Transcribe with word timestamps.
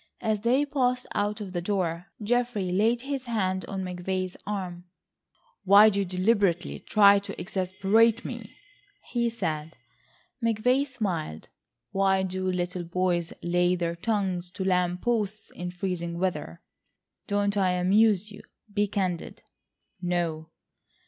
As 0.21 0.39
they 0.39 0.65
passed 0.65 1.05
out 1.13 1.41
of 1.41 1.53
the 1.53 1.61
door, 1.61 2.07
Geoffrey 2.23 2.71
laid 2.71 3.01
his 3.01 3.25
hand 3.25 3.65
on 3.65 3.83
McVay's 3.83 4.35
arm. 4.47 4.85
"Why 5.63 5.91
do 5.91 5.99
you 5.99 6.05
deliberately 6.05 6.79
try 6.79 7.19
to 7.19 7.39
exasperate 7.39 8.25
me?" 8.25 8.57
he 9.11 9.29
said. 9.29 9.77
McVay 10.43 10.87
smiled. 10.87 11.49
"Why 11.91 12.23
do 12.23 12.51
little 12.51 12.83
boys 12.85 13.31
lay 13.43 13.75
their 13.75 13.95
tongues 13.95 14.49
to 14.53 14.65
lamp 14.65 15.01
posts 15.03 15.51
in 15.51 15.69
freezing 15.69 16.17
weather? 16.17 16.63
Don't 17.27 17.55
I 17.55 17.73
amuse 17.73 18.31
you? 18.31 18.41
Be 18.73 18.87
candid." 18.87 19.43
"No." 20.01 20.49